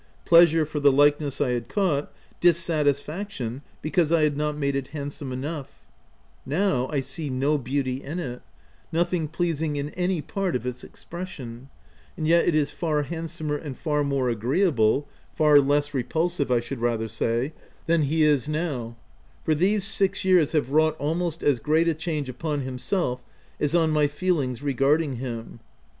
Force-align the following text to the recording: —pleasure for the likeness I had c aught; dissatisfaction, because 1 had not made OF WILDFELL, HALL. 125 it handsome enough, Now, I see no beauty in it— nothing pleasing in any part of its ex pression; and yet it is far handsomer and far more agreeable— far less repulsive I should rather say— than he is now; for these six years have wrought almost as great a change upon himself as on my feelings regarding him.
—pleasure 0.25 0.65
for 0.65 0.79
the 0.79 0.91
likeness 0.91 1.39
I 1.39 1.51
had 1.51 1.71
c 1.71 1.79
aught; 1.79 2.11
dissatisfaction, 2.39 3.61
because 3.83 4.09
1 4.09 4.23
had 4.23 4.35
not 4.35 4.57
made 4.57 4.75
OF 4.75 4.85
WILDFELL, 4.85 4.93
HALL. 4.93 5.29
125 5.29 5.77
it 5.77 5.77
handsome 5.77 6.49
enough, 6.49 6.69
Now, 6.73 6.91
I 6.91 7.01
see 7.01 7.29
no 7.29 7.59
beauty 7.59 8.01
in 8.03 8.17
it— 8.17 8.41
nothing 8.91 9.27
pleasing 9.27 9.75
in 9.75 9.91
any 9.91 10.19
part 10.23 10.55
of 10.55 10.65
its 10.65 10.83
ex 10.83 11.03
pression; 11.05 11.69
and 12.17 12.27
yet 12.27 12.47
it 12.47 12.55
is 12.55 12.71
far 12.71 13.03
handsomer 13.03 13.55
and 13.55 13.77
far 13.77 14.03
more 14.03 14.29
agreeable— 14.29 15.07
far 15.37 15.59
less 15.59 15.93
repulsive 15.93 16.51
I 16.51 16.61
should 16.61 16.79
rather 16.81 17.07
say— 17.07 17.53
than 17.85 18.01
he 18.01 18.23
is 18.23 18.49
now; 18.49 18.95
for 19.45 19.53
these 19.53 19.83
six 19.83 20.25
years 20.25 20.53
have 20.53 20.71
wrought 20.71 20.95
almost 20.97 21.43
as 21.43 21.59
great 21.59 21.87
a 21.87 21.93
change 21.93 22.27
upon 22.27 22.61
himself 22.61 23.21
as 23.59 23.75
on 23.75 23.91
my 23.91 24.07
feelings 24.07 24.63
regarding 24.63 25.17
him. 25.17 25.59